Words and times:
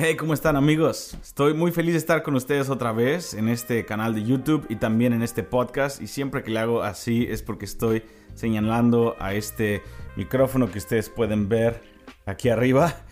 Hey, 0.00 0.14
¿cómo 0.14 0.32
están 0.32 0.54
amigos? 0.54 1.18
Estoy 1.20 1.54
muy 1.54 1.72
feliz 1.72 1.94
de 1.94 1.98
estar 1.98 2.22
con 2.22 2.36
ustedes 2.36 2.70
otra 2.70 2.92
vez 2.92 3.34
en 3.34 3.48
este 3.48 3.84
canal 3.84 4.14
de 4.14 4.22
YouTube 4.22 4.64
y 4.68 4.76
también 4.76 5.12
en 5.12 5.24
este 5.24 5.42
podcast. 5.42 6.00
Y 6.00 6.06
siempre 6.06 6.44
que 6.44 6.52
le 6.52 6.60
hago 6.60 6.84
así 6.84 7.26
es 7.28 7.42
porque 7.42 7.64
estoy 7.64 8.04
señalando 8.34 9.16
a 9.18 9.34
este 9.34 9.82
micrófono 10.14 10.70
que 10.70 10.78
ustedes 10.78 11.08
pueden 11.08 11.48
ver 11.48 11.82
aquí 12.26 12.48
arriba. 12.48 12.94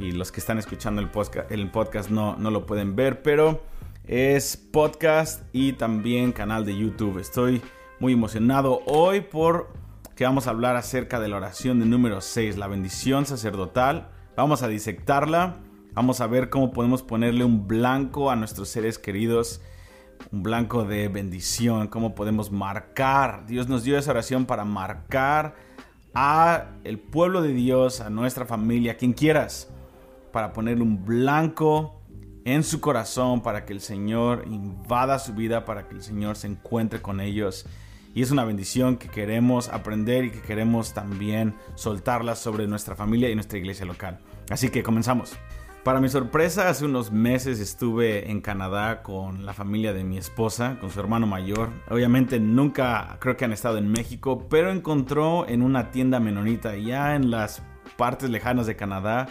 Y 0.00 0.10
los 0.10 0.32
que 0.32 0.40
están 0.40 0.58
escuchando 0.58 1.00
el 1.00 1.70
podcast, 1.70 2.10
no, 2.10 2.34
no 2.34 2.50
lo 2.50 2.66
pueden 2.66 2.96
ver, 2.96 3.22
pero 3.22 3.62
es 4.04 4.56
podcast 4.56 5.44
y 5.52 5.74
también 5.74 6.32
canal 6.32 6.64
de 6.64 6.76
YouTube. 6.76 7.20
Estoy 7.20 7.62
muy 8.00 8.14
emocionado 8.14 8.82
hoy 8.86 9.20
por 9.20 9.68
que 10.16 10.24
vamos 10.24 10.48
a 10.48 10.50
hablar 10.50 10.74
acerca 10.74 11.20
de 11.20 11.28
la 11.28 11.36
oración 11.36 11.78
de 11.78 11.86
número 11.86 12.20
6, 12.20 12.56
la 12.56 12.66
bendición 12.66 13.26
sacerdotal. 13.26 14.08
Vamos 14.34 14.64
a 14.64 14.68
disectarla 14.68 15.60
Vamos 15.98 16.20
a 16.20 16.28
ver 16.28 16.48
cómo 16.48 16.70
podemos 16.70 17.02
ponerle 17.02 17.44
un 17.44 17.66
blanco 17.66 18.30
a 18.30 18.36
nuestros 18.36 18.68
seres 18.68 19.00
queridos, 19.00 19.60
un 20.30 20.44
blanco 20.44 20.84
de 20.84 21.08
bendición, 21.08 21.88
cómo 21.88 22.14
podemos 22.14 22.52
marcar. 22.52 23.46
Dios 23.48 23.66
nos 23.66 23.82
dio 23.82 23.98
esa 23.98 24.12
oración 24.12 24.46
para 24.46 24.64
marcar 24.64 25.56
a 26.14 26.66
el 26.84 27.00
pueblo 27.00 27.42
de 27.42 27.52
Dios, 27.52 28.00
a 28.00 28.10
nuestra 28.10 28.46
familia, 28.46 28.96
quien 28.96 29.12
quieras, 29.12 29.72
para 30.30 30.52
ponerle 30.52 30.84
un 30.84 31.04
blanco 31.04 32.00
en 32.44 32.62
su 32.62 32.80
corazón, 32.80 33.42
para 33.42 33.66
que 33.66 33.72
el 33.72 33.80
Señor 33.80 34.44
invada 34.46 35.18
su 35.18 35.34
vida, 35.34 35.64
para 35.64 35.88
que 35.88 35.96
el 35.96 36.02
Señor 36.04 36.36
se 36.36 36.46
encuentre 36.46 37.02
con 37.02 37.20
ellos. 37.20 37.66
Y 38.14 38.22
es 38.22 38.30
una 38.30 38.44
bendición 38.44 38.98
que 38.98 39.08
queremos 39.08 39.68
aprender 39.68 40.26
y 40.26 40.30
que 40.30 40.42
queremos 40.42 40.94
también 40.94 41.56
soltarla 41.74 42.36
sobre 42.36 42.68
nuestra 42.68 42.94
familia 42.94 43.30
y 43.30 43.34
nuestra 43.34 43.58
iglesia 43.58 43.84
local. 43.84 44.20
Así 44.48 44.68
que 44.68 44.84
comenzamos. 44.84 45.36
Para 45.84 46.00
mi 46.00 46.08
sorpresa, 46.08 46.68
hace 46.68 46.84
unos 46.84 47.12
meses 47.12 47.60
estuve 47.60 48.30
en 48.30 48.40
Canadá 48.40 49.02
con 49.02 49.46
la 49.46 49.54
familia 49.54 49.92
de 49.92 50.04
mi 50.04 50.18
esposa, 50.18 50.76
con 50.80 50.90
su 50.90 51.00
hermano 51.00 51.26
mayor. 51.26 51.70
Obviamente 51.88 52.40
nunca 52.40 53.16
creo 53.20 53.36
que 53.36 53.44
han 53.44 53.52
estado 53.52 53.78
en 53.78 53.90
México, 53.90 54.48
pero 54.50 54.70
encontró 54.70 55.48
en 55.48 55.62
una 55.62 55.90
tienda 55.90 56.20
menonita 56.20 56.76
ya 56.76 57.14
en 57.14 57.30
las 57.30 57.62
partes 57.96 58.28
lejanas 58.28 58.66
de 58.66 58.76
Canadá 58.76 59.28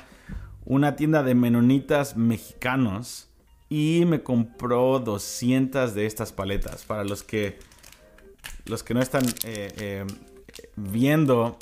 una 0.66 0.96
tienda 0.96 1.24
de 1.24 1.36
menonitas 1.36 2.18
mexicanos 2.18 3.30
y 3.70 4.04
me 4.06 4.24
compró 4.24 5.00
200 5.00 5.94
de 5.94 6.06
estas 6.06 6.32
paletas. 6.32 6.86
Para 6.86 7.04
los 7.04 7.24
que 7.24 7.60
los 8.66 8.84
que 8.84 8.94
no 8.94 9.02
están 9.02 9.26
eh, 9.44 9.74
eh, 9.78 10.06
viendo 10.76 11.58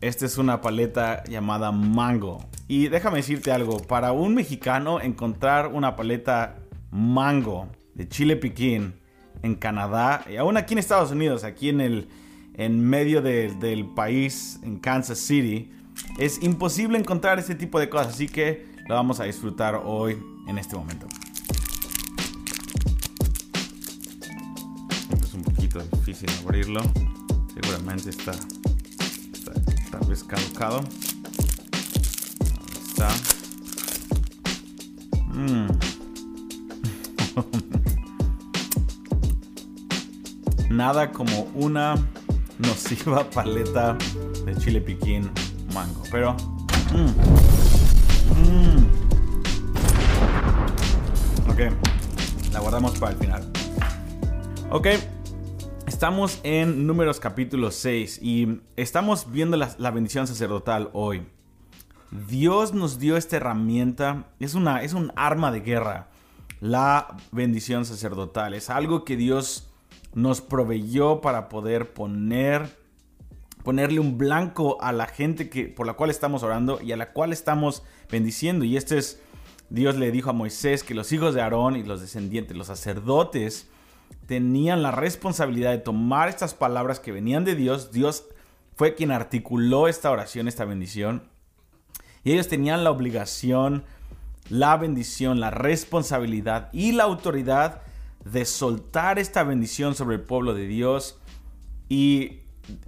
esta 0.00 0.26
es 0.26 0.38
una 0.38 0.60
paleta 0.60 1.24
llamada 1.24 1.72
Mango. 1.72 2.44
Y 2.68 2.88
déjame 2.88 3.16
decirte 3.16 3.50
algo, 3.50 3.78
para 3.78 4.12
un 4.12 4.34
mexicano 4.34 5.00
encontrar 5.00 5.68
una 5.68 5.96
paleta 5.96 6.58
Mango 6.90 7.68
de 7.94 8.06
chile 8.08 8.36
piquín 8.36 8.94
en 9.42 9.54
Canadá, 9.54 10.24
y 10.30 10.36
aún 10.36 10.56
aquí 10.58 10.74
en 10.74 10.78
Estados 10.78 11.10
Unidos, 11.10 11.44
aquí 11.44 11.70
en 11.70 11.80
el 11.80 12.08
en 12.54 12.80
medio 12.80 13.22
del 13.22 13.86
país, 13.94 14.58
en 14.64 14.80
Kansas 14.80 15.18
City, 15.18 15.70
es 16.18 16.42
imposible 16.42 16.98
encontrar 16.98 17.38
este 17.38 17.54
tipo 17.54 17.78
de 17.78 17.88
cosas, 17.88 18.14
así 18.14 18.26
que 18.26 18.66
lo 18.88 18.96
vamos 18.96 19.20
a 19.20 19.24
disfrutar 19.24 19.80
hoy 19.84 20.18
en 20.48 20.58
este 20.58 20.74
momento. 20.76 21.06
Es 25.22 25.34
un 25.34 25.42
poquito 25.42 25.80
difícil 25.80 26.28
abrirlo, 26.44 26.80
seguramente 27.54 28.10
está 28.10 28.32
tal 29.92 30.08
vez 30.08 30.24
caducado. 30.24 30.82
Está. 32.98 33.14
Mm. 35.32 35.68
Nada 40.74 41.12
como 41.12 41.42
una 41.54 41.94
nociva 42.58 43.30
paleta 43.34 43.96
de 44.44 44.56
chile 44.56 44.80
piquín 44.80 45.30
mango. 45.72 46.02
Pero... 46.10 46.34
Mm. 46.92 47.14
Mm. 48.34 48.88
Ok. 51.50 51.60
La 52.52 52.58
guardamos 52.58 52.98
para 52.98 53.12
el 53.12 53.18
final. 53.18 53.48
Ok. 54.70 54.88
Estamos 55.86 56.40
en 56.42 56.84
Números 56.88 57.20
capítulo 57.20 57.70
6 57.70 58.18
y 58.20 58.60
estamos 58.74 59.30
viendo 59.30 59.56
la, 59.56 59.90
bendición 59.92 60.26
sacerdotal 60.26 60.90
hoy. 60.94 61.22
Dios 62.10 62.72
nos 62.72 62.98
dio 62.98 63.16
esta 63.16 63.36
herramienta, 63.36 64.26
es, 64.40 64.54
una, 64.54 64.82
es 64.82 64.94
un 64.94 65.12
arma 65.14 65.52
de 65.52 65.60
guerra, 65.60 66.08
la 66.60 67.16
bendición 67.32 67.84
sacerdotal. 67.84 68.54
Es 68.54 68.70
algo 68.70 69.04
que 69.04 69.16
Dios 69.16 69.70
nos 70.14 70.40
proveyó 70.40 71.20
para 71.20 71.48
poder 71.48 71.92
poner, 71.92 72.78
ponerle 73.62 74.00
un 74.00 74.16
blanco 74.16 74.78
a 74.80 74.92
la 74.92 75.06
gente 75.06 75.50
que, 75.50 75.66
por 75.66 75.86
la 75.86 75.94
cual 75.94 76.10
estamos 76.10 76.42
orando 76.42 76.80
y 76.82 76.92
a 76.92 76.96
la 76.96 77.12
cual 77.12 77.32
estamos 77.32 77.82
bendiciendo. 78.10 78.64
Y 78.64 78.76
este 78.76 78.98
es, 78.98 79.20
Dios 79.68 79.96
le 79.96 80.10
dijo 80.10 80.30
a 80.30 80.32
Moisés 80.32 80.82
que 80.82 80.94
los 80.94 81.12
hijos 81.12 81.34
de 81.34 81.42
Aarón 81.42 81.76
y 81.76 81.82
los 81.82 82.00
descendientes, 82.00 82.56
los 82.56 82.68
sacerdotes, 82.68 83.68
tenían 84.26 84.82
la 84.82 84.92
responsabilidad 84.92 85.72
de 85.72 85.78
tomar 85.78 86.30
estas 86.30 86.54
palabras 86.54 87.00
que 87.00 87.12
venían 87.12 87.44
de 87.44 87.54
Dios. 87.54 87.92
Dios 87.92 88.24
fue 88.76 88.94
quien 88.94 89.10
articuló 89.10 89.88
esta 89.88 90.10
oración, 90.10 90.48
esta 90.48 90.64
bendición. 90.64 91.22
Y 92.24 92.32
ellos 92.32 92.48
tenían 92.48 92.84
la 92.84 92.90
obligación, 92.90 93.84
la 94.50 94.76
bendición, 94.76 95.40
la 95.40 95.50
responsabilidad 95.50 96.68
y 96.72 96.92
la 96.92 97.04
autoridad 97.04 97.82
de 98.24 98.44
soltar 98.44 99.18
esta 99.18 99.42
bendición 99.42 99.94
sobre 99.94 100.16
el 100.16 100.22
pueblo 100.22 100.54
de 100.54 100.66
Dios. 100.66 101.18
Y 101.88 102.40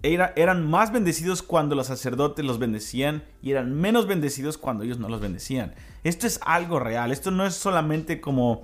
eran 0.02 0.68
más 0.68 0.92
bendecidos 0.92 1.42
cuando 1.42 1.74
los 1.74 1.86
sacerdotes 1.86 2.44
los 2.44 2.58
bendecían 2.58 3.24
y 3.42 3.52
eran 3.52 3.74
menos 3.74 4.06
bendecidos 4.06 4.58
cuando 4.58 4.84
ellos 4.84 4.98
no 4.98 5.08
los 5.08 5.20
bendecían. 5.20 5.74
Esto 6.04 6.26
es 6.26 6.40
algo 6.44 6.78
real, 6.78 7.12
esto 7.12 7.30
no 7.30 7.46
es 7.46 7.54
solamente 7.54 8.20
como 8.20 8.62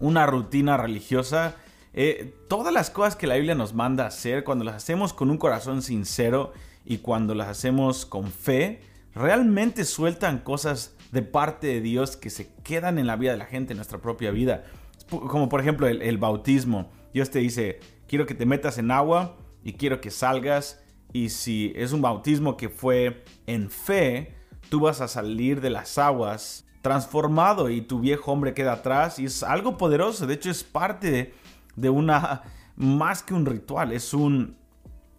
una 0.00 0.26
rutina 0.26 0.76
religiosa, 0.76 1.56
eh, 1.94 2.34
todas 2.48 2.72
las 2.72 2.90
cosas 2.90 3.16
que 3.16 3.26
la 3.26 3.36
Biblia 3.36 3.54
nos 3.54 3.74
manda 3.74 4.06
hacer, 4.06 4.44
cuando 4.44 4.64
las 4.64 4.76
hacemos 4.76 5.12
con 5.12 5.30
un 5.30 5.38
corazón 5.38 5.82
sincero 5.82 6.52
y 6.84 6.98
cuando 6.98 7.34
las 7.34 7.48
hacemos 7.48 8.06
con 8.06 8.30
fe, 8.30 8.80
realmente 9.18 9.84
sueltan 9.84 10.38
cosas 10.38 10.96
de 11.12 11.22
parte 11.22 11.66
de 11.66 11.80
Dios 11.80 12.16
que 12.16 12.30
se 12.30 12.52
quedan 12.62 12.98
en 12.98 13.06
la 13.06 13.16
vida 13.16 13.32
de 13.32 13.38
la 13.38 13.46
gente, 13.46 13.72
en 13.72 13.78
nuestra 13.78 13.98
propia 13.98 14.30
vida. 14.30 14.64
Como 15.10 15.48
por 15.48 15.60
ejemplo 15.60 15.86
el, 15.86 16.18
bautismo. 16.18 16.90
Dios 17.12 17.30
te 17.30 17.38
dice, 17.38 17.80
quiero 18.06 18.26
que 18.26 18.34
te 18.34 18.46
metas 18.46 18.78
en 18.78 18.90
agua 18.90 19.36
y 19.62 19.74
quiero 19.74 20.00
que 20.00 20.10
salgas. 20.10 20.82
Y 21.12 21.30
si 21.30 21.72
es 21.76 21.92
un 21.92 22.02
bautismo 22.02 22.56
que 22.56 22.68
fue 22.68 23.24
en 23.46 23.70
fe, 23.70 24.34
tú 24.68 24.80
vas 24.80 25.00
a 25.00 25.08
salir 25.08 25.60
de 25.60 25.70
las 25.70 25.98
aguas 25.98 26.66
transformado 26.82 27.70
y 27.70 27.80
tu 27.80 28.00
viejo 28.00 28.32
hombre 28.32 28.54
queda 28.54 28.74
atrás. 28.74 29.18
Y 29.18 29.24
es 29.24 29.42
algo 29.42 29.78
poderoso. 29.78 30.26
De 30.26 30.34
hecho, 30.34 30.50
es 30.50 30.62
parte 30.62 31.10
de 31.10 31.34
de 31.78 31.90
una, 31.90 32.42
más 32.76 33.22
que 33.22 33.34
un 33.34 33.46
ritual, 33.46 33.92
es, 33.92 34.12
un, 34.12 34.56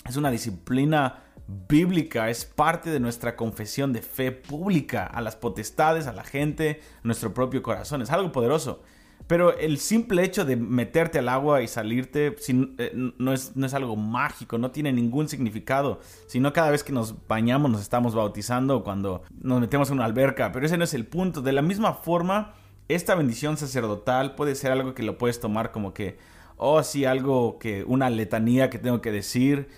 es 0.06 0.18
una 0.18 0.30
disciplina 0.30 1.24
bíblica, 1.68 2.30
es 2.30 2.46
parte 2.46 2.90
de 2.90 3.00
nuestra 3.00 3.36
confesión 3.36 3.94
de 3.94 4.02
fe 4.02 4.32
pública 4.32 5.06
a 5.06 5.22
las 5.22 5.36
potestades, 5.36 6.08
a 6.08 6.14
la 6.14 6.24
gente, 6.24 6.82
nuestro 7.04 7.34
propio 7.34 7.64
corazón. 7.64 8.02
Es 8.02 8.12
algo 8.12 8.32
poderoso. 8.32 8.82
Pero 9.28 9.58
el 9.58 9.78
simple 9.78 10.24
hecho 10.24 10.46
de 10.46 10.56
meterte 10.56 11.20
al 11.20 11.30
agua 11.30 11.62
y 11.62 11.68
salirte 11.68 12.36
eh, 12.48 12.92
no, 13.18 13.34
es, 13.34 13.56
no 13.56 13.66
es 13.66 13.74
algo 13.74 13.96
mágico, 13.96 14.58
no 14.58 14.72
tiene 14.72 14.92
ningún 14.92 15.28
significado, 15.28 16.00
sino 16.28 16.52
cada 16.54 16.72
vez 16.72 16.84
que 16.84 16.94
nos 16.94 17.28
bañamos 17.28 17.70
nos 17.70 17.82
estamos 17.82 18.16
bautizando 18.16 18.84
cuando 18.84 19.22
nos 19.40 19.60
metemos 19.60 19.90
en 19.90 19.96
una 19.96 20.06
alberca. 20.06 20.52
Pero 20.52 20.66
ese 20.66 20.78
no 20.78 20.84
es 20.84 20.94
el 20.94 21.06
punto. 21.06 21.42
De 21.42 21.52
la 21.52 21.62
misma 21.62 21.94
forma, 21.94 22.54
esta 22.88 23.14
bendición 23.14 23.58
sacerdotal 23.58 24.36
puede 24.36 24.56
ser 24.56 24.72
algo 24.72 24.96
que 24.96 25.04
lo 25.04 25.18
puedes 25.18 25.40
tomar 25.40 25.72
como 25.72 25.94
que, 25.94 26.18
oh, 26.58 26.82
sí, 26.82 27.06
algo 27.06 27.60
que, 27.60 27.84
una 27.84 28.10
letanía 28.10 28.70
que 28.70 28.80
tengo 28.80 29.02
que 29.02 29.12
decir 29.12 29.70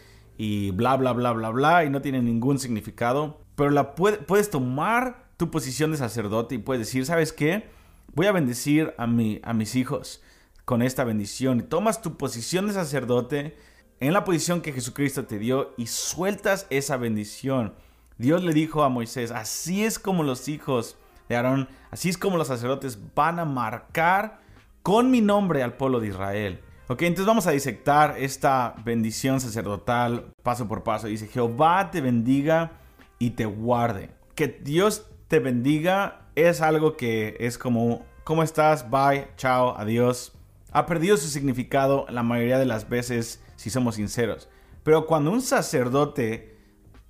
y 0.43 0.71
bla, 0.71 0.97
bla, 0.97 1.13
bla, 1.13 1.33
bla, 1.33 1.51
bla, 1.51 1.85
y 1.85 1.91
no 1.91 2.01
tiene 2.01 2.19
ningún 2.19 2.57
significado. 2.57 3.41
Pero 3.53 3.69
la 3.69 3.93
puedes 3.93 4.49
tomar 4.49 5.27
tu 5.37 5.51
posición 5.51 5.91
de 5.91 5.97
sacerdote 5.97 6.55
y 6.55 6.57
puedes 6.57 6.87
decir, 6.87 7.05
¿sabes 7.05 7.31
qué? 7.31 7.69
Voy 8.15 8.25
a 8.25 8.31
bendecir 8.31 8.95
a, 8.97 9.05
mi, 9.05 9.39
a 9.43 9.53
mis 9.53 9.75
hijos 9.75 10.23
con 10.65 10.81
esta 10.81 11.03
bendición. 11.03 11.59
Y 11.59 11.61
tomas 11.61 12.01
tu 12.01 12.17
posición 12.17 12.65
de 12.65 12.73
sacerdote 12.73 13.55
en 13.99 14.13
la 14.13 14.23
posición 14.23 14.61
que 14.61 14.73
Jesucristo 14.73 15.25
te 15.25 15.37
dio 15.37 15.75
y 15.77 15.85
sueltas 15.85 16.65
esa 16.71 16.97
bendición. 16.97 17.75
Dios 18.17 18.43
le 18.43 18.53
dijo 18.53 18.81
a 18.81 18.89
Moisés, 18.89 19.29
así 19.29 19.85
es 19.85 19.99
como 19.99 20.23
los 20.23 20.47
hijos 20.47 20.97
de 21.29 21.35
Aarón, 21.35 21.69
así 21.91 22.09
es 22.09 22.17
como 22.17 22.37
los 22.37 22.47
sacerdotes 22.47 22.97
van 23.13 23.37
a 23.37 23.45
marcar 23.45 24.39
con 24.81 25.11
mi 25.11 25.21
nombre 25.21 25.61
al 25.61 25.77
pueblo 25.77 25.99
de 25.99 26.07
Israel. 26.07 26.61
Ok, 26.87 27.03
entonces 27.03 27.25
vamos 27.25 27.47
a 27.47 27.51
disectar 27.51 28.15
esta 28.17 28.75
bendición 28.83 29.39
sacerdotal 29.39 30.33
paso 30.43 30.67
por 30.67 30.83
paso. 30.83 31.07
Dice, 31.07 31.27
Jehová 31.27 31.89
te 31.91 32.01
bendiga 32.01 32.73
y 33.19 33.31
te 33.31 33.45
guarde. 33.45 34.09
Que 34.35 34.47
Dios 34.47 35.07
te 35.27 35.39
bendiga 35.39 36.27
es 36.35 36.61
algo 36.61 36.97
que 36.97 37.37
es 37.39 37.57
como, 37.57 38.05
¿cómo 38.23 38.43
estás? 38.43 38.89
Bye, 38.89 39.27
chao, 39.37 39.75
adiós. 39.77 40.33
Ha 40.71 40.85
perdido 40.85 41.17
su 41.17 41.27
significado 41.27 42.05
la 42.09 42.23
mayoría 42.23 42.57
de 42.57 42.65
las 42.65 42.89
veces, 42.89 43.43
si 43.55 43.69
somos 43.69 43.95
sinceros. 43.95 44.49
Pero 44.83 45.05
cuando 45.05 45.31
un 45.31 45.41
sacerdote 45.41 46.57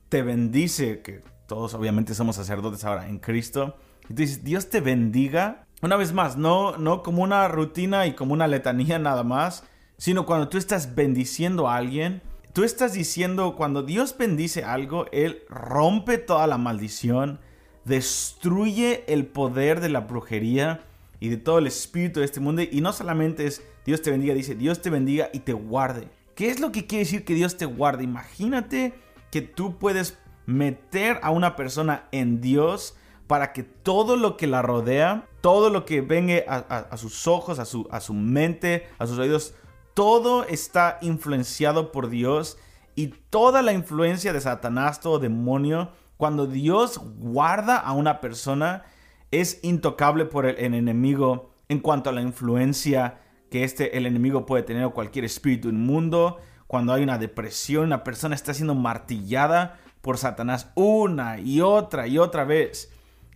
te 0.09 0.23
bendice, 0.23 1.01
que 1.01 1.23
todos 1.47 1.73
obviamente 1.73 2.13
somos 2.13 2.35
sacerdotes 2.35 2.83
ahora 2.83 3.07
en 3.07 3.19
Cristo, 3.19 3.77
y 4.09 4.13
Dios 4.13 4.69
te 4.69 4.81
bendiga, 4.81 5.67
una 5.81 5.95
vez 5.95 6.13
más, 6.13 6.37
no, 6.37 6.77
no 6.77 7.03
como 7.03 7.23
una 7.23 7.47
rutina 7.47 8.05
y 8.05 8.13
como 8.13 8.33
una 8.33 8.47
letanía 8.47 8.99
nada 8.99 9.23
más, 9.23 9.63
sino 9.97 10.25
cuando 10.25 10.49
tú 10.49 10.57
estás 10.57 10.95
bendiciendo 10.95 11.67
a 11.67 11.75
alguien, 11.75 12.21
tú 12.53 12.63
estás 12.63 12.93
diciendo, 12.93 13.55
cuando 13.55 13.83
Dios 13.83 14.15
bendice 14.17 14.63
algo, 14.63 15.05
Él 15.11 15.43
rompe 15.49 16.17
toda 16.17 16.47
la 16.47 16.57
maldición, 16.57 17.39
destruye 17.85 19.03
el 19.07 19.25
poder 19.25 19.79
de 19.79 19.89
la 19.89 20.01
brujería 20.01 20.81
y 21.19 21.29
de 21.29 21.37
todo 21.37 21.59
el 21.59 21.67
espíritu 21.67 22.19
de 22.19 22.25
este 22.25 22.39
mundo. 22.39 22.61
Y 22.69 22.81
no 22.81 22.93
solamente 22.93 23.47
es 23.47 23.63
Dios 23.85 24.01
te 24.01 24.11
bendiga, 24.11 24.33
dice 24.33 24.55
Dios 24.55 24.81
te 24.81 24.89
bendiga 24.89 25.29
y 25.33 25.39
te 25.39 25.53
guarde. 25.53 26.09
¿Qué 26.35 26.49
es 26.49 26.59
lo 26.59 26.71
que 26.71 26.85
quiere 26.87 27.05
decir 27.05 27.25
que 27.25 27.35
Dios 27.35 27.57
te 27.57 27.65
guarde? 27.65 28.03
Imagínate 28.03 28.93
que 29.31 29.41
tú 29.41 29.77
puedes 29.77 30.17
meter 30.45 31.19
a 31.21 31.31
una 31.31 31.55
persona 31.55 32.07
en 32.11 32.41
Dios 32.41 32.95
para 33.31 33.53
que 33.53 33.63
todo 33.63 34.17
lo 34.17 34.35
que 34.35 34.45
la 34.45 34.61
rodea, 34.61 35.25
todo 35.39 35.69
lo 35.69 35.85
que 35.85 36.01
venga 36.01 36.43
a, 36.49 36.97
sus 36.97 37.29
ojos, 37.29 37.59
a 37.59 37.65
su, 37.65 37.87
a 37.89 38.01
su 38.01 38.13
mente, 38.13 38.89
a 38.97 39.07
sus 39.07 39.17
oídos, 39.19 39.53
todo 39.93 40.43
está 40.43 40.97
influenciado 41.01 41.93
por 41.93 42.09
Dios 42.09 42.57
y 42.93 43.07
toda 43.29 43.61
la 43.61 43.71
influencia 43.71 44.33
de 44.33 44.41
Satanás, 44.41 44.99
todo 44.99 45.17
demonio, 45.17 45.91
cuando 46.17 46.45
Dios 46.45 46.99
guarda 47.19 47.77
a 47.77 47.93
una 47.93 48.19
persona, 48.19 48.83
es 49.31 49.61
intocable 49.63 50.25
por 50.25 50.45
el, 50.45 50.73
enemigo 50.73 51.53
en 51.69 51.79
cuanto 51.79 52.09
a 52.09 52.13
la 52.13 52.19
influencia 52.19 53.21
que 53.49 53.63
este, 53.63 53.97
el 53.97 54.07
enemigo 54.07 54.45
puede 54.45 54.63
tener 54.63 54.83
o 54.83 54.93
cualquier 54.93 55.23
espíritu 55.23 55.69
inmundo. 55.69 56.39
Cuando 56.67 56.91
hay 56.91 57.01
una 57.01 57.17
depresión, 57.17 57.85
una 57.85 58.03
persona 58.03 58.35
está 58.35 58.53
siendo 58.53 58.75
martillada 58.75 59.79
por 60.01 60.17
Satanás 60.17 60.69
una 60.75 61.39
y 61.39 61.61
otra 61.61 62.07
y 62.07 62.17
otra 62.17 62.43
vez. 62.43 62.90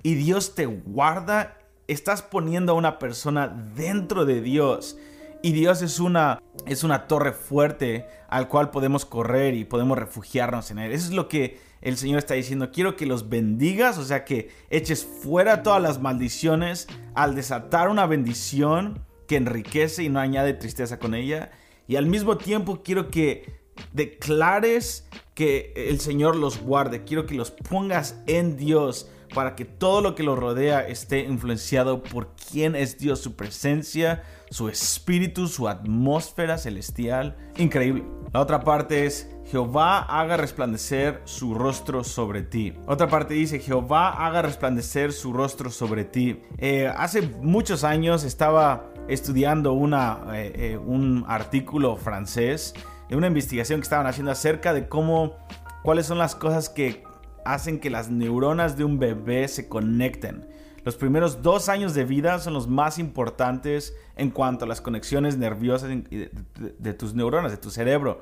Y 0.05 0.13
Dios 0.13 0.53
te 0.53 0.67
guarda, 0.67 1.57
estás 1.87 2.21
poniendo 2.21 2.73
a 2.73 2.75
una 2.75 2.99
persona 2.99 3.47
dentro 3.47 4.23
de 4.23 4.39
Dios. 4.39 4.99
Y 5.41 5.51
Dios 5.51 5.81
es 5.81 5.99
una, 5.99 6.43
es 6.67 6.83
una 6.83 7.07
torre 7.07 7.31
fuerte 7.31 8.05
al 8.29 8.47
cual 8.47 8.69
podemos 8.69 9.03
correr 9.03 9.55
y 9.55 9.65
podemos 9.65 9.97
refugiarnos 9.97 10.69
en 10.69 10.77
Él. 10.77 10.91
Eso 10.91 11.07
es 11.07 11.15
lo 11.15 11.27
que 11.27 11.57
el 11.81 11.97
Señor 11.97 12.19
está 12.19 12.35
diciendo. 12.35 12.69
Quiero 12.71 12.95
que 12.95 13.07
los 13.07 13.29
bendigas, 13.29 13.97
o 13.97 14.05
sea, 14.05 14.25
que 14.25 14.51
eches 14.69 15.03
fuera 15.03 15.63
todas 15.63 15.81
las 15.81 15.99
maldiciones 15.99 16.87
al 17.15 17.33
desatar 17.33 17.89
una 17.89 18.05
bendición 18.05 19.03
que 19.27 19.37
enriquece 19.37 20.03
y 20.03 20.09
no 20.09 20.19
añade 20.19 20.53
tristeza 20.53 20.99
con 20.99 21.15
ella. 21.15 21.49
Y 21.87 21.95
al 21.95 22.05
mismo 22.05 22.37
tiempo 22.37 22.83
quiero 22.83 23.09
que 23.09 23.55
declares 23.91 25.07
que 25.33 25.73
el 25.75 25.99
Señor 25.99 26.35
los 26.35 26.61
guarde. 26.61 27.05
Quiero 27.05 27.25
que 27.25 27.33
los 27.33 27.49
pongas 27.49 28.21
en 28.27 28.55
Dios 28.55 29.09
para 29.33 29.55
que 29.55 29.65
todo 29.65 30.01
lo 30.01 30.15
que 30.15 30.23
los 30.23 30.37
rodea 30.37 30.87
esté 30.87 31.21
influenciado 31.21 32.03
por 32.03 32.35
quién 32.35 32.75
es 32.75 32.97
Dios, 32.97 33.19
su 33.19 33.35
presencia, 33.35 34.23
su 34.49 34.69
espíritu, 34.69 35.47
su 35.47 35.67
atmósfera 35.67 36.57
celestial. 36.57 37.35
Increíble. 37.57 38.03
La 38.33 38.41
otra 38.41 38.61
parte 38.61 39.05
es 39.05 39.29
Jehová 39.45 39.99
haga 39.99 40.37
resplandecer 40.37 41.21
su 41.23 41.53
rostro 41.53 42.03
sobre 42.03 42.41
ti. 42.41 42.73
Otra 42.87 43.07
parte 43.07 43.33
dice, 43.35 43.59
Jehová 43.59 44.25
haga 44.25 44.41
resplandecer 44.41 45.13
su 45.13 45.31
rostro 45.31 45.69
sobre 45.69 46.03
ti. 46.03 46.41
Eh, 46.57 46.91
hace 46.97 47.21
muchos 47.21 47.83
años 47.83 48.23
estaba 48.23 48.91
estudiando 49.07 49.73
una, 49.73 50.19
eh, 50.33 50.51
eh, 50.55 50.77
un 50.77 51.23
artículo 51.27 51.95
francés 51.95 52.73
de 53.07 53.15
una 53.15 53.27
investigación 53.27 53.79
que 53.79 53.83
estaban 53.83 54.07
haciendo 54.07 54.31
acerca 54.31 54.73
de 54.73 54.89
cómo, 54.89 55.37
cuáles 55.83 56.07
son 56.07 56.17
las 56.17 56.35
cosas 56.35 56.67
que 56.67 57.04
hacen 57.45 57.79
que 57.79 57.89
las 57.89 58.09
neuronas 58.09 58.75
de 58.75 58.83
un 58.83 58.99
bebé 58.99 59.47
se 59.47 59.69
conecten. 59.69 60.47
Los 60.83 60.97
primeros 60.97 61.41
dos 61.41 61.69
años 61.69 61.93
de 61.93 62.03
vida 62.03 62.37
son 62.39 62.53
los 62.53 62.67
más 62.67 62.99
importantes 62.99 63.95
en 64.15 64.29
cuanto 64.29 64.65
a 64.65 64.67
las 64.67 64.81
conexiones 64.81 65.37
nerviosas 65.37 65.89
de, 65.89 66.93
tus 66.93 67.15
neuronas, 67.15 67.51
de 67.51 67.57
tu 67.57 67.71
cerebro. 67.71 68.19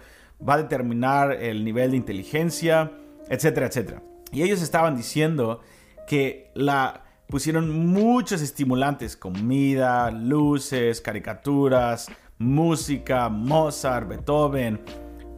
Va 0.48 0.54
a 0.54 0.58
determinar 0.58 1.34
el 1.34 1.66
nivel 1.66 1.92
de 1.92 1.98
inteligencia, 1.98 2.92
etcétera, 3.30 3.68
etcétera. 3.68 4.04
Y 4.32 4.44
ellos 4.44 4.62
estaban 4.62 4.96
diciendo 4.96 5.62
que 6.08 6.52
la 6.54 7.04
pusieron 7.28 7.86
muchos 7.88 8.42
estimulantes, 8.42 9.18
comida, 9.18 10.10
luces, 10.12 11.02
caricaturas, 11.02 12.10
música, 12.38 13.28
Mozart, 13.28 14.08
Beethoven, 14.08 14.80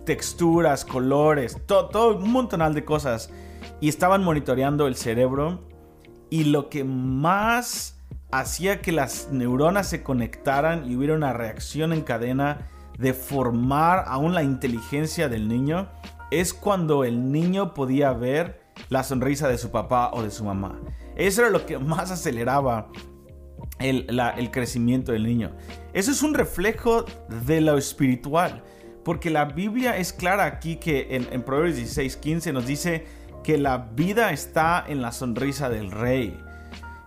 texturas, 0.05 0.85
colores, 0.85 1.57
todo, 1.65 1.89
todo 1.89 2.17
un 2.17 2.31
montonal 2.31 2.73
de 2.75 2.85
cosas 2.85 3.31
y 3.85 3.87
estaban 3.87 4.23
monitoreando 4.23 4.87
el 4.87 4.95
cerebro 4.95 5.61
y 6.31 6.45
lo 6.45 6.69
que 6.69 6.83
más 6.83 7.99
hacía 8.31 8.81
que 8.81 8.91
las 8.91 9.29
neuronas 9.31 9.87
se 9.87 10.01
conectaran 10.01 10.89
y 10.89 10.95
hubiera 10.95 11.13
una 11.13 11.33
reacción 11.33 11.93
en 11.93 12.01
cadena 12.01 12.67
de 12.97 13.13
formar 13.13 14.05
aún 14.07 14.33
la 14.33 14.41
inteligencia 14.41 15.29
del 15.29 15.47
niño 15.47 15.87
es 16.31 16.51
cuando 16.51 17.03
el 17.03 17.31
niño 17.31 17.75
podía 17.75 18.11
ver 18.11 18.59
la 18.89 19.03
sonrisa 19.03 19.47
de 19.49 19.59
su 19.59 19.69
papá 19.69 20.09
o 20.13 20.23
de 20.23 20.31
su 20.31 20.43
mamá. 20.43 20.81
Eso 21.15 21.41
era 21.41 21.51
lo 21.51 21.67
que 21.67 21.77
más 21.77 22.09
aceleraba 22.09 22.89
el, 23.77 24.49
crecimiento 24.51 25.11
del 25.11 25.25
niño. 25.25 25.51
Eso 25.93 26.09
es 26.09 26.23
un 26.23 26.33
reflejo 26.33 27.05
de 27.45 27.61
lo 27.61 27.77
espiritual, 27.77 28.63
porque 29.03 29.29
la 29.29 29.45
Biblia 29.45 29.95
es 29.95 30.11
clara 30.11 30.45
aquí 30.45 30.77
que 30.77 31.15
en, 31.15 31.27
en 31.31 31.43
Proverbios 31.43 31.75
16, 31.75 32.17
15 32.17 32.51
nos 32.51 32.65
dice 32.65 33.24
que 33.45 33.59
la 33.59 33.77
vida 33.77 34.31
está 34.31 34.83
en 34.87 35.03
la 35.03 35.11
sonrisa 35.11 35.69
del 35.69 35.91
rey. 35.91 36.35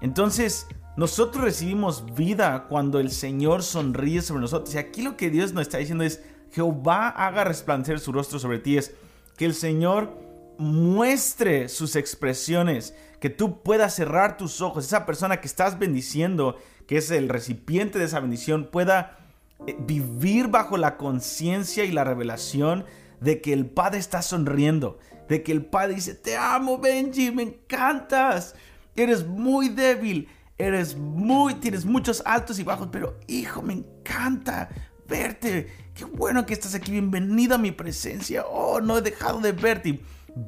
Entonces, 0.00 0.68
nosotros 0.96 1.42
recibimos 1.42 2.14
vida 2.14 2.66
cuando 2.68 3.00
el 3.00 3.10
Señor 3.10 3.64
sonríe 3.64 4.22
sobre 4.22 4.42
nosotros. 4.42 4.72
Y 4.72 4.78
aquí 4.78 5.02
lo 5.02 5.16
que 5.16 5.30
Dios 5.30 5.52
nos 5.52 5.62
está 5.62 5.78
diciendo 5.78 6.04
es, 6.04 6.22
Jehová 6.52 7.08
haga 7.08 7.42
resplandecer 7.42 7.98
su 7.98 8.12
rostro 8.12 8.38
sobre 8.38 8.60
ti. 8.60 8.78
Es 8.78 8.94
que 9.36 9.46
el 9.46 9.54
Señor 9.54 10.16
muestre 10.58 11.68
sus 11.68 11.96
expresiones, 11.96 12.94
que 13.18 13.30
tú 13.30 13.60
puedas 13.64 13.96
cerrar 13.96 14.36
tus 14.36 14.60
ojos. 14.60 14.84
Esa 14.84 15.06
persona 15.06 15.40
que 15.40 15.48
estás 15.48 15.76
bendiciendo, 15.80 16.56
que 16.86 16.98
es 16.98 17.10
el 17.10 17.28
recipiente 17.28 17.98
de 17.98 18.04
esa 18.04 18.20
bendición, 18.20 18.68
pueda 18.70 19.18
eh, 19.66 19.76
vivir 19.76 20.46
bajo 20.46 20.76
la 20.76 20.98
conciencia 20.98 21.84
y 21.84 21.90
la 21.90 22.04
revelación 22.04 22.84
de 23.20 23.40
que 23.40 23.52
el 23.52 23.66
Padre 23.66 23.98
está 23.98 24.22
sonriendo, 24.22 25.00
de 25.28 25.42
que 25.42 25.52
el 25.52 25.64
padre 25.64 25.94
dice, 25.94 26.14
te 26.14 26.36
amo 26.36 26.78
Benji, 26.78 27.30
me 27.30 27.42
encantas, 27.42 28.54
eres 28.96 29.26
muy 29.26 29.68
débil, 29.68 30.28
eres 30.56 30.96
muy, 30.96 31.54
tienes 31.54 31.84
muchos 31.84 32.22
altos 32.24 32.58
y 32.58 32.64
bajos, 32.64 32.88
pero 32.90 33.18
hijo, 33.26 33.62
me 33.62 33.74
encanta 33.74 34.68
verte, 35.06 35.68
qué 35.94 36.04
bueno 36.04 36.44
que 36.44 36.54
estás 36.54 36.74
aquí, 36.74 36.92
bienvenido 36.92 37.54
a 37.54 37.58
mi 37.58 37.72
presencia, 37.72 38.44
oh, 38.46 38.80
no 38.80 38.98
he 38.98 39.02
dejado 39.02 39.40
de 39.40 39.52
verte. 39.52 40.00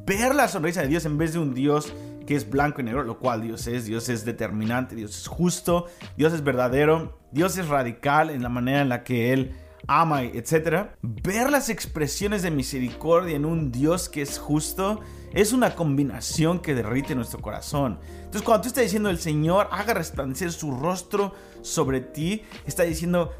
Ver 0.06 0.34
la 0.34 0.46
sonrisa 0.46 0.82
de 0.82 0.88
Dios 0.88 1.04
en 1.04 1.18
vez 1.18 1.32
de 1.32 1.40
un 1.40 1.54
Dios 1.54 1.92
que 2.26 2.37
es 2.37 2.49
blanco 2.49 2.80
y 2.80 2.84
negro, 2.84 3.02
lo 3.02 3.18
cual 3.18 3.42
Dios 3.42 3.66
es. 3.66 3.87
Dios 3.87 4.08
es 4.08 4.25
determinante, 4.25 4.94
Dios 4.94 5.18
es 5.18 5.26
justo, 5.26 5.87
Dios 6.16 6.32
es 6.32 6.44
verdadero, 6.44 7.18
Dios 7.32 7.58
es 7.58 7.66
radical 7.66 8.30
en 8.30 8.42
la 8.42 8.49
manera 8.49 8.82
en 8.82 8.88
la 8.88 9.02
que 9.02 9.32
Él 9.32 9.52
ama, 9.87 10.22
etc. 10.22 10.88
Ver 11.02 11.50
las 11.50 11.68
expresiones 11.68 12.42
de 12.42 12.50
misericordia 12.50 13.37
en 13.37 13.44
un 13.44 13.72
Dios 13.72 14.08
que 14.08 14.22
es 14.22 14.38
justo 14.38 15.00
es 15.32 15.52
una 15.52 15.75
combinación 15.76 16.58
que 16.58 16.75
derrite 16.75 17.14
nuestro 17.14 17.40
corazón. 17.40 17.99
Entonces 18.16 18.42
cuando 18.42 18.62
tú 18.62 18.68
estás 18.68 18.84
diciendo 18.84 19.10
el 19.10 19.18
Señor 19.18 19.68
haga 19.70 19.94
resplandecer 19.94 20.52
su 20.52 20.72
rostro 20.72 21.34
sobre 21.62 22.00
ti, 22.00 22.42
está 22.66 22.82
diciendo, 22.82 23.32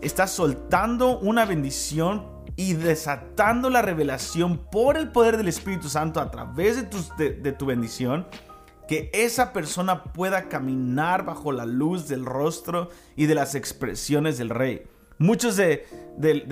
está 0.00 0.26
soltando 0.26 1.18
una 1.18 1.44
bendición 1.44 2.26
y 2.56 2.74
desatando 2.74 3.70
la 3.70 3.82
revelación 3.82 4.58
por 4.70 4.96
el 4.96 5.10
poder 5.10 5.36
del 5.36 5.48
Espíritu 5.48 5.88
Santo 5.88 6.20
a 6.20 6.30
través 6.30 6.76
de 7.16 7.30
de 7.30 7.52
tu 7.52 7.66
bendición 7.66 8.26
que 8.88 9.10
esa 9.14 9.52
persona 9.52 10.04
pueda 10.04 10.48
caminar 10.48 11.24
bajo 11.24 11.52
la 11.52 11.64
luz 11.64 12.08
del 12.08 12.26
rostro 12.26 12.90
y 13.16 13.26
de 13.26 13.34
las 13.34 13.54
expresiones 13.54 14.38
del 14.38 14.50
Rey. 14.50 14.82
Muchos 15.22 15.56
de, 15.56 15.86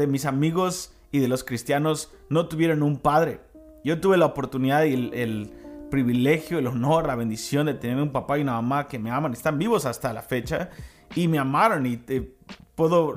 mis 0.06 0.26
amigos 0.26 0.92
y 1.10 1.18
de 1.18 1.26
los 1.26 1.42
cristianos 1.42 2.12
no 2.28 2.46
tuvieron 2.46 2.84
un 2.84 2.98
padre. 2.98 3.40
Yo 3.82 4.00
tuve 4.00 4.16
la 4.16 4.26
oportunidad 4.26 4.84
y 4.84 4.94
el, 4.94 5.52
privilegio, 5.90 6.60
el 6.60 6.68
honor, 6.68 7.08
la 7.08 7.16
bendición 7.16 7.66
de 7.66 7.74
tener 7.74 7.96
un 8.00 8.12
papá 8.12 8.38
y 8.38 8.42
una 8.42 8.52
mamá 8.52 8.86
que 8.86 9.00
me 9.00 9.10
aman, 9.10 9.32
están 9.32 9.58
vivos 9.58 9.86
hasta 9.86 10.12
la 10.12 10.22
fecha 10.22 10.70
y 11.16 11.26
me 11.26 11.40
amaron 11.40 11.84
y 11.84 12.00
puedo 12.76 13.12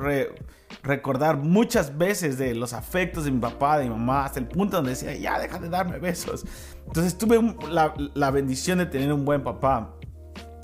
recordar 0.82 1.38
muchas 1.38 1.96
veces 2.00 2.40
de 2.40 2.56
los 2.56 2.74
afectos 2.74 3.26
de 3.26 3.32
mi 3.32 3.40
papá, 3.40 3.78
de 3.78 3.84
mi 3.84 3.92
mamá, 3.92 4.26
hasta 4.26 4.40
el 4.40 4.48
punto 4.48 4.78
donde 4.78 4.90
decía, 4.90 5.14
ya 5.14 5.38
deja 5.38 5.60
de 5.60 5.70
darme 5.70 6.00
besos. 6.00 6.48
Entonces 6.88 7.16
tuve 7.16 7.40
la, 7.70 7.94
la 8.16 8.32
bendición 8.32 8.80
de 8.80 8.88
tener 8.88 9.14
un 9.14 9.24
buen 9.24 9.44
papá. 9.44 9.94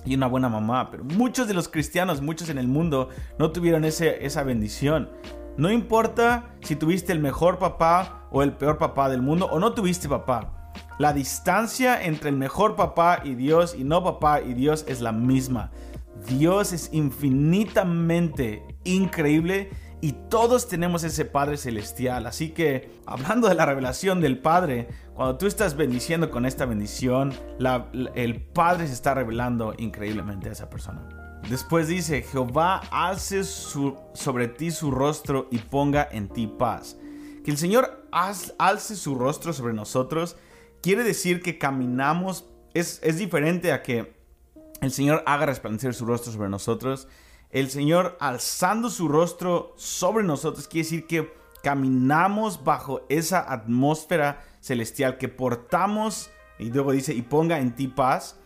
Y 0.06 0.16
una 0.16 0.28
buena 0.28 0.50
mamá. 0.50 0.90
Pero 0.92 1.04
muchos 1.04 1.48
de 1.48 1.54
los 1.54 1.68
cristianos, 1.68 2.22
muchos 2.22 2.50
en 2.50 2.58
el 2.58 2.68
mundo, 2.68 3.10
no 3.38 3.52
tuvieron 3.52 3.86
ese, 3.86 4.26
esa 4.26 4.44
bendición. 4.44 5.10
No 5.58 5.72
importa 5.72 6.50
si 6.62 6.76
tuviste 6.76 7.12
el 7.12 7.20
mejor 7.20 7.60
papá 7.60 8.28
o 8.32 8.44
el 8.44 8.54
peor 8.54 8.78
papá 8.78 9.10
del 9.10 9.22
mundo 9.22 9.48
o 9.52 9.60
no 9.60 9.74
tuviste 9.74 10.08
papá. 10.08 10.72
La 11.00 11.14
distancia 11.14 12.02
entre 12.04 12.30
el 12.30 12.38
mejor 12.38 12.76
papá 12.76 13.22
y 13.24 13.36
Dios 13.36 13.76
y 13.78 13.84
no 13.84 14.04
papá 14.04 14.42
y 14.42 14.54
Dios 14.54 14.86
es 14.88 15.02
la 15.02 15.12
misma. 15.12 15.72
Dios 16.28 16.74
es 16.74 16.90
infinitamente 16.94 18.64
increíble 18.84 19.70
y 20.02 20.14
todos 20.14 20.68
tenemos 20.68 21.04
ese 21.04 21.26
Padre 21.26 21.58
Celestial. 21.58 22.26
Así 22.26 22.50
que, 22.52 22.92
hablando 23.06 23.50
de 23.50 23.56
la 23.56 23.66
revelación 23.66 24.22
del 24.22 24.40
Padre, 24.40 24.88
cuando 25.14 25.38
tú 25.38 25.46
estás 25.46 25.76
bendiciendo 25.76 26.32
con 26.32 26.46
esta 26.46 26.66
bendición, 26.66 27.34
el 28.16 28.42
Padre 28.42 28.88
se 28.88 28.94
está 28.94 29.14
revelando 29.14 29.74
increíblemente 29.78 30.50
a 30.50 30.54
esa 30.54 30.70
persona. 30.70 31.08
Después 31.50 31.88
dice, 31.88 32.22
Jehová 32.22 32.82
alce 32.92 33.44
sobre 33.44 34.48
ti 34.48 34.72
su 34.72 34.92
rostro 34.92 35.48
y 35.52 35.58
ponga 35.58 36.08
en 36.12 36.30
ti 36.30 36.48
paz. 36.48 36.98
Que 37.44 37.52
el 37.52 37.58
Señor 37.58 38.06
alce 38.12 38.96
su 38.96 39.16
rostro 39.16 39.54
sobre 39.54 39.74
nosotros 39.74 40.38
quiere 40.82 41.04
decir 41.04 41.42
que 41.42 41.58
caminamos, 41.58 42.46
es, 42.74 43.00
es 43.04 43.18
diferente 43.18 43.72
a 43.72 43.84
que 43.84 44.14
el 44.82 44.92
Señor 44.92 45.24
haga 45.26 45.46
resplandecer 45.46 45.94
su 45.94 46.06
rostro 46.06 46.32
sobre 46.32 46.50
nosotros 46.50 47.08
el 47.52 47.70
Señor 47.70 48.18
alzando 48.20 48.90
su 48.90 49.08
rostro 49.08 49.74
sobre 49.76 50.24
nosotros 50.24 50.68
quiere 50.68 50.86
decir 50.86 51.08
que 51.08 51.34
caminamos 51.64 52.64
bajo 52.64 53.02
esa 53.10 53.52
atmósfera 53.52 54.44
celestial, 54.60 55.18
que 55.18 55.30
portamos, 55.30 56.30
y 56.58 56.72
luego 56.72 56.92
dice, 56.92 57.14
y 57.14 57.22
ponga 57.22 57.60
en 57.60 57.76
ti 57.76 57.88
paz. 57.88 58.38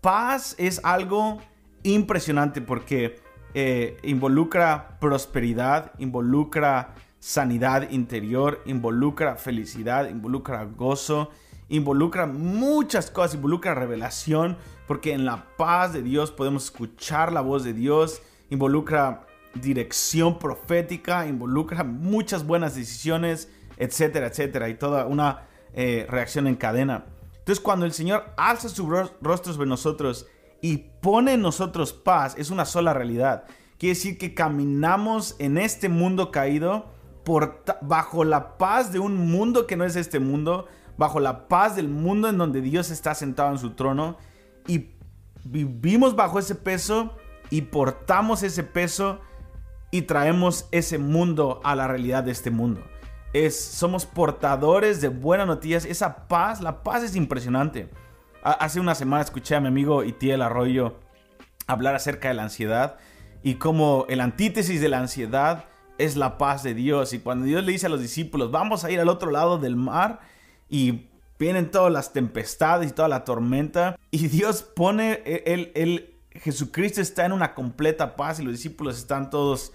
Paz 0.00 0.54
es 0.58 0.80
algo 0.84 1.40
impresionante 1.82 2.60
porque 2.60 3.20
eh, 3.54 3.96
involucra 4.02 4.98
prosperidad, 5.00 5.92
involucra 5.98 6.94
sanidad 7.18 7.90
interior, 7.90 8.62
involucra 8.66 9.36
felicidad, 9.36 10.08
involucra 10.08 10.64
gozo, 10.64 11.30
involucra 11.68 12.26
muchas 12.26 13.10
cosas, 13.10 13.34
involucra 13.34 13.74
revelación, 13.74 14.56
porque 14.86 15.12
en 15.12 15.24
la 15.24 15.46
paz 15.56 15.92
de 15.92 16.02
Dios 16.02 16.30
podemos 16.30 16.64
escuchar 16.64 17.32
la 17.32 17.40
voz 17.40 17.64
de 17.64 17.72
Dios, 17.72 18.22
involucra 18.50 19.26
dirección 19.54 20.38
profética, 20.38 21.26
involucra 21.26 21.82
muchas 21.82 22.46
buenas 22.46 22.76
decisiones, 22.76 23.50
etcétera, 23.76 24.28
etcétera, 24.28 24.68
y 24.68 24.74
toda 24.74 25.06
una 25.06 25.46
eh, 25.74 26.06
reacción 26.08 26.46
en 26.46 26.56
cadena. 26.56 27.06
Entonces 27.38 27.62
cuando 27.62 27.86
el 27.86 27.92
Señor 27.92 28.32
alza 28.36 28.68
su 28.68 28.88
rostro 28.88 29.52
sobre 29.52 29.68
nosotros 29.68 30.26
y 30.60 30.78
pone 31.00 31.34
en 31.34 31.42
nosotros 31.42 31.92
paz, 31.92 32.34
es 32.38 32.50
una 32.50 32.64
sola 32.64 32.92
realidad. 32.92 33.44
Quiere 33.78 33.94
decir 33.94 34.18
que 34.18 34.34
caminamos 34.34 35.36
en 35.38 35.58
este 35.58 35.88
mundo 35.88 36.30
caído 36.30 36.86
por, 37.24 37.62
bajo 37.82 38.24
la 38.24 38.56
paz 38.56 38.92
de 38.92 38.98
un 38.98 39.30
mundo 39.30 39.66
que 39.66 39.76
no 39.76 39.84
es 39.84 39.96
este 39.96 40.18
mundo, 40.18 40.66
bajo 40.96 41.20
la 41.20 41.48
paz 41.48 41.76
del 41.76 41.88
mundo 41.88 42.28
en 42.28 42.38
donde 42.38 42.60
Dios 42.60 42.90
está 42.90 43.14
sentado 43.14 43.50
en 43.50 43.58
su 43.58 43.70
trono 43.70 44.16
y 44.66 44.90
vivimos 45.44 46.16
bajo 46.16 46.38
ese 46.38 46.54
peso 46.54 47.16
y 47.50 47.62
portamos 47.62 48.42
ese 48.42 48.64
peso 48.64 49.20
y 49.90 50.02
traemos 50.02 50.68
ese 50.72 50.98
mundo 50.98 51.60
a 51.64 51.76
la 51.76 51.86
realidad 51.86 52.24
de 52.24 52.32
este 52.32 52.50
mundo. 52.50 52.82
Es, 53.32 53.58
somos 53.62 54.06
portadores 54.06 55.00
de 55.00 55.08
buenas 55.08 55.46
noticias. 55.46 55.84
Esa 55.84 56.26
paz, 56.26 56.60
la 56.60 56.82
paz 56.82 57.02
es 57.02 57.16
impresionante. 57.16 57.90
Hace 58.42 58.80
una 58.80 58.94
semana 58.94 59.22
escuché 59.22 59.56
a 59.56 59.60
mi 59.60 59.68
amigo 59.68 60.04
Itiel 60.04 60.42
Arroyo 60.42 60.96
hablar 61.66 61.94
acerca 61.94 62.28
de 62.28 62.34
la 62.34 62.44
ansiedad 62.44 62.96
y 63.42 63.56
como 63.56 64.06
el 64.08 64.20
antítesis 64.20 64.80
de 64.80 64.88
la 64.88 64.98
ansiedad 64.98 65.64
es 65.98 66.16
la 66.16 66.38
paz 66.38 66.62
de 66.62 66.74
Dios. 66.74 67.12
Y 67.12 67.18
cuando 67.18 67.46
Dios 67.46 67.64
le 67.64 67.72
dice 67.72 67.86
a 67.86 67.90
los 67.90 68.00
discípulos, 68.00 68.50
vamos 68.50 68.84
a 68.84 68.90
ir 68.90 69.00
al 69.00 69.08
otro 69.08 69.30
lado 69.30 69.58
del 69.58 69.76
mar 69.76 70.20
y 70.68 71.08
vienen 71.38 71.70
todas 71.70 71.92
las 71.92 72.12
tempestades 72.12 72.90
y 72.90 72.92
toda 72.92 73.08
la 73.08 73.24
tormenta 73.24 73.98
y 74.10 74.28
Dios 74.28 74.62
pone, 74.62 75.22
el, 75.24 75.72
el, 75.74 76.16
Jesucristo 76.32 77.00
está 77.00 77.24
en 77.24 77.32
una 77.32 77.54
completa 77.54 78.16
paz 78.16 78.40
y 78.40 78.42
los 78.42 78.52
discípulos 78.52 78.98
están 78.98 79.30
todos 79.30 79.72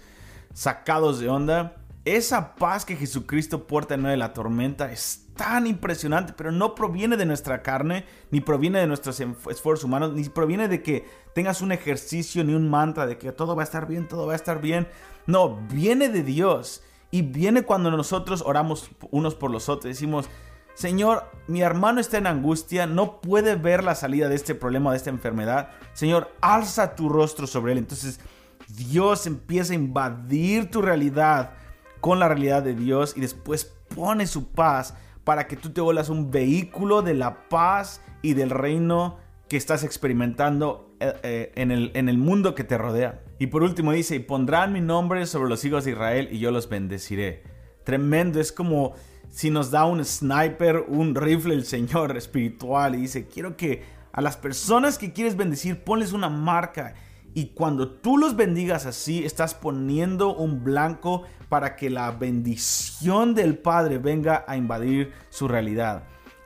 sacados 0.54 1.18
de 1.18 1.28
onda. 1.28 1.76
Esa 2.04 2.56
paz 2.56 2.84
que 2.84 2.96
Jesucristo 2.96 3.66
porta 3.66 3.94
en 3.94 4.02
medio 4.02 4.12
de 4.12 4.16
la 4.16 4.32
tormenta 4.32 4.90
es 4.90 5.28
tan 5.36 5.66
impresionante, 5.66 6.32
pero 6.36 6.52
no 6.52 6.74
proviene 6.74 7.16
de 7.16 7.26
nuestra 7.26 7.62
carne, 7.62 8.04
ni 8.30 8.40
proviene 8.40 8.80
de 8.80 8.86
nuestros 8.86 9.20
esfuerzos 9.20 9.84
humanos, 9.84 10.12
ni 10.12 10.28
proviene 10.28 10.68
de 10.68 10.82
que 10.82 11.04
tengas 11.34 11.62
un 11.62 11.72
ejercicio 11.72 12.44
ni 12.44 12.54
un 12.54 12.68
mantra 12.68 13.06
de 13.06 13.18
que 13.18 13.32
todo 13.32 13.56
va 13.56 13.62
a 13.62 13.64
estar 13.64 13.86
bien, 13.86 14.08
todo 14.08 14.26
va 14.26 14.32
a 14.32 14.36
estar 14.36 14.60
bien. 14.60 14.88
No, 15.26 15.56
viene 15.70 16.08
de 16.08 16.22
Dios 16.22 16.82
y 17.10 17.22
viene 17.22 17.62
cuando 17.62 17.90
nosotros 17.90 18.42
oramos 18.44 18.90
unos 19.10 19.34
por 19.34 19.50
los 19.50 19.68
otros. 19.68 19.84
Decimos, 19.84 20.28
Señor, 20.74 21.24
mi 21.46 21.62
hermano 21.62 22.00
está 22.00 22.18
en 22.18 22.26
angustia, 22.26 22.86
no 22.86 23.20
puede 23.20 23.56
ver 23.56 23.84
la 23.84 23.94
salida 23.94 24.28
de 24.28 24.34
este 24.34 24.54
problema, 24.54 24.90
de 24.90 24.96
esta 24.96 25.10
enfermedad. 25.10 25.68
Señor, 25.92 26.32
alza 26.40 26.94
tu 26.94 27.08
rostro 27.08 27.46
sobre 27.46 27.72
él. 27.72 27.78
Entonces 27.78 28.20
Dios 28.68 29.26
empieza 29.26 29.72
a 29.72 29.76
invadir 29.76 30.70
tu 30.70 30.80
realidad 30.80 31.52
con 32.00 32.18
la 32.18 32.28
realidad 32.28 32.62
de 32.62 32.74
Dios 32.74 33.14
y 33.16 33.20
después 33.20 33.72
pone 33.94 34.26
su 34.26 34.50
paz 34.50 34.94
para 35.24 35.46
que 35.46 35.56
tú 35.56 35.70
te 35.70 35.80
vuelvas 35.80 36.08
un 36.08 36.30
vehículo 36.30 37.02
de 37.02 37.14
la 37.14 37.48
paz 37.48 38.00
y 38.22 38.34
del 38.34 38.50
reino 38.50 39.18
que 39.48 39.56
estás 39.56 39.84
experimentando 39.84 40.96
eh, 41.00 41.14
eh, 41.22 41.52
en 41.56 41.70
el, 41.70 41.90
en 41.94 42.08
el 42.08 42.18
mundo 42.18 42.54
que 42.54 42.64
te 42.64 42.78
rodea. 42.78 43.22
Y 43.38 43.48
por 43.48 43.62
último 43.62 43.92
dice, 43.92 44.16
y 44.16 44.20
pondrán 44.20 44.72
mi 44.72 44.80
nombre 44.80 45.26
sobre 45.26 45.48
los 45.48 45.64
hijos 45.64 45.84
de 45.84 45.92
Israel 45.92 46.28
y 46.32 46.38
yo 46.38 46.50
los 46.50 46.68
bendeciré. 46.68 47.42
Tremendo, 47.84 48.40
es 48.40 48.52
como 48.52 48.94
si 49.32 49.48
nos 49.48 49.70
da 49.70 49.86
un 49.86 50.04
sniper, 50.04 50.84
un 50.86 51.14
rifle 51.14 51.54
el 51.54 51.64
Señor 51.64 52.16
espiritual 52.16 52.94
y 52.94 52.98
dice, 52.98 53.26
quiero 53.26 53.56
que 53.56 53.82
a 54.12 54.20
las 54.20 54.36
personas 54.36 54.98
que 54.98 55.12
quieres 55.14 55.36
bendecir, 55.36 55.82
ponles 55.82 56.12
una 56.12 56.28
marca. 56.28 56.94
Y 57.34 57.46
cuando 57.46 57.88
tú 57.88 58.18
los 58.18 58.36
bendigas 58.36 58.84
así, 58.84 59.24
estás 59.24 59.54
poniendo 59.54 60.34
un 60.34 60.62
blanco 60.62 61.22
para 61.48 61.76
que 61.76 61.88
la 61.88 62.10
bendición 62.10 63.34
del 63.34 63.56
Padre 63.56 63.96
venga 63.96 64.44
a 64.46 64.58
invadir 64.58 65.14
su 65.30 65.48
realidad. 65.48 66.02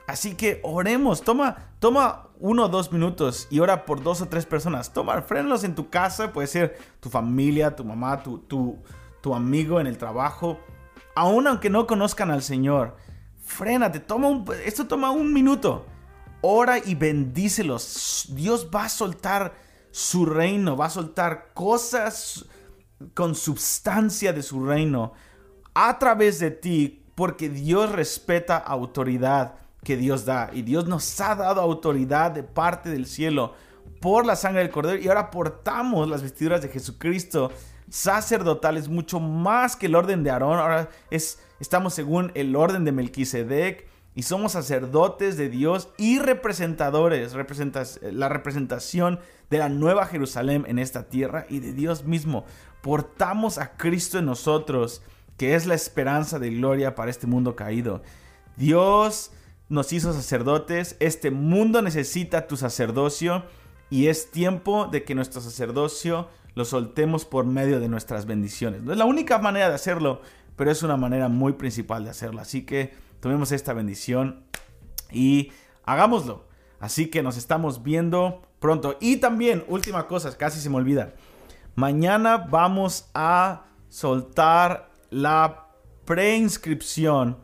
Así 0.07 0.37
que 0.37 0.61
oremos, 0.63 1.23
toma, 1.23 1.57
toma 1.81 2.29
uno 2.39 2.67
o 2.67 2.69
dos 2.69 2.93
minutos 2.93 3.49
y 3.51 3.59
ora 3.59 3.85
por 3.85 4.01
dos 4.01 4.23
o 4.23 4.29
tres 4.29 4.47
personas. 4.47 4.93
Toma, 4.93 5.21
frenos 5.23 5.65
en 5.65 5.75
tu 5.75 5.91
casa, 5.91 6.33
puede 6.33 6.47
ser 6.47 6.79
tu 7.01 7.11
familia, 7.11 7.75
tu 7.75 7.85
mamá, 7.85 8.23
tu, 8.23 8.39
tu, 8.39 8.79
tu 9.21 9.35
amigo 9.35 9.81
en 9.81 9.89
el 9.89 9.99
trabajo 9.99 10.61
aún 11.17 11.47
aunque 11.49 11.71
no 11.71 11.87
conozcan 11.87 12.31
al 12.31 12.43
Señor, 12.43 12.97
frénate, 13.43 13.99
toma 13.99 14.29
un, 14.29 14.45
esto 14.65 14.87
toma 14.87 15.11
un 15.11 15.33
minuto. 15.33 15.87
Ora 16.43 16.79
y 16.79 16.95
bendícelos. 16.95 18.27
Dios 18.29 18.69
va 18.73 18.85
a 18.85 18.89
soltar 18.89 19.55
su 19.91 20.27
reino, 20.27 20.77
va 20.77 20.87
a 20.87 20.91
soltar 20.91 21.53
cosas 21.55 22.45
con 23.15 23.35
substancia 23.35 24.33
de 24.33 24.43
su 24.43 24.65
reino 24.65 25.15
a 25.75 25.99
través 25.99 26.39
de 26.39 26.51
ti, 26.51 27.03
porque 27.15 27.49
Dios 27.49 27.91
respeta 27.93 28.59
autoridad 28.59 29.55
que 29.83 29.97
Dios 29.97 30.27
da. 30.27 30.51
Y 30.53 30.63
Dios 30.63 30.87
nos 30.87 31.21
ha 31.21 31.35
dado 31.35 31.63
autoridad 31.63 32.31
de 32.31 32.43
parte 32.43 32.91
del 32.91 33.07
cielo 33.07 33.55
por 34.01 34.27
la 34.27 34.37
sangre 34.37 34.61
del 34.61 34.71
Cordero. 34.71 34.99
Y 34.99 35.09
ahora 35.09 35.31
portamos 35.31 36.09
las 36.09 36.23
vestiduras 36.23 36.61
de 36.61 36.69
Jesucristo 36.69 37.51
sacerdotal 37.89 38.77
es 38.77 38.89
mucho 38.89 39.21
más 39.21 39.77
que 39.77 39.87
el 39.87 39.95
orden 39.95 40.25
de 40.25 40.31
Aarón. 40.31 40.59
Ahora 40.59 40.89
es, 41.11 41.41
estamos 41.61 41.95
según 41.95 42.33
el 42.35 42.57
orden 42.57 42.85
de 42.85 42.93
Melquisedec 42.93 43.87
y 44.15 44.23
somos 44.23 44.53
sacerdotes 44.53 45.37
de 45.37 45.51
Dios 45.51 45.91
y 45.99 46.19
representadores, 46.19 47.35
la 48.03 48.29
representación 48.31 49.21
de 49.51 49.59
la 49.59 49.69
nueva 49.69 50.07
Jerusalén 50.07 50.65
en 50.69 50.79
esta 50.79 51.09
tierra 51.09 51.47
y 51.51 51.61
de 51.61 51.73
Dios 51.73 52.05
mismo. 52.05 52.47
Portamos 52.81 53.59
a 53.59 53.77
Cristo 53.77 54.19
en 54.19 54.27
nosotros, 54.27 55.03
que 55.37 55.55
es 55.55 55.67
la 55.67 55.75
esperanza 55.75 56.39
de 56.39 56.51
gloria 56.51 56.95
para 56.95 57.11
este 57.11 57.27
mundo 57.27 57.57
caído. 57.57 58.03
Dios 58.57 59.33
nos 59.69 59.93
hizo 59.93 60.15
sacerdotes, 60.15 60.97
este 60.99 61.31
mundo 61.31 61.83
necesita 61.83 62.47
tu 62.47 62.57
sacerdocio 62.57 63.45
y 63.91 64.07
es 64.07 64.31
tiempo 64.31 64.87
de 64.87 65.05
que 65.05 65.15
nuestro 65.15 65.43
sacerdocio 65.43 66.29
lo 66.57 66.65
soltemos 66.65 67.27
por 67.27 67.45
medio 67.45 67.81
de 67.81 67.89
nuestras 67.89 68.25
bendiciones. 68.25 68.83
No 68.83 68.91
es 68.91 68.99
la 68.99 69.05
única 69.05 69.39
manera 69.39 69.69
de 69.69 69.75
hacerlo, 69.75 70.23
pero 70.57 70.71
es 70.71 70.83
una 70.83 70.97
manera 70.97 71.29
muy 71.29 71.53
principal 71.53 72.05
de 72.05 72.11
hacerlo. 72.11 72.41
Así 72.41 72.65
que 72.65 72.95
tomemos 73.21 73.53
esta 73.53 73.75
bendición 73.75 74.43
y 75.13 75.53
hagámoslo. 75.85 76.47
Así 76.81 77.09
que 77.09 77.23
nos 77.23 77.37
estamos 77.37 77.83
viendo 77.83 78.41
pronto. 78.59 78.97
Y 79.01 79.19
también, 79.19 79.65
última 79.69 80.09
cosa, 80.09 80.35
casi 80.37 80.59
se 80.59 80.71
me 80.71 80.77
olvida. 80.77 81.13
Mañana 81.75 82.39
vamos 82.39 83.11
a 83.13 83.67
soltar 83.91 84.91
la 85.11 85.67
preinscripción 86.07 87.37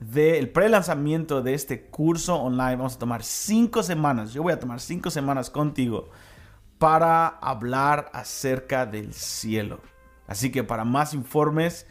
del 0.00 0.50
pre-lanzamiento 0.50 1.42
de 1.42 1.54
este 1.54 1.86
curso 1.86 2.34
online. 2.34 2.74
Vamos 2.74 2.96
a 2.96 2.98
tomar 2.98 3.22
cinco 3.22 3.84
semanas. 3.84 4.32
Yo 4.32 4.42
voy 4.42 4.52
a 4.52 4.58
tomar 4.58 4.80
cinco 4.80 5.10
semanas 5.10 5.48
contigo 5.48 6.08
para 6.78 7.26
hablar 7.26 8.10
acerca 8.12 8.86
del 8.86 9.12
cielo. 9.12 9.80
Así 10.26 10.50
que 10.50 10.64
para 10.64 10.84
más 10.84 11.14
informes, 11.14 11.86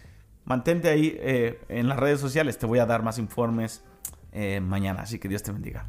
mantente 0.46 0.90
ahí 0.90 1.18
eh, 1.20 1.60
en 1.70 1.90
las 1.90 1.98
redes 1.98 2.20
sociales. 2.20 2.58
Te 2.58 2.66
voy 2.66 2.80
a 2.80 2.86
dar 2.86 3.04
más 3.04 3.18
informes 3.18 3.84
eh, 4.32 4.60
mañana. 4.62 5.02
Así 5.02 5.20
que 5.20 5.28
Dios 5.28 5.44
te 5.44 5.52
bendiga. 5.52 5.88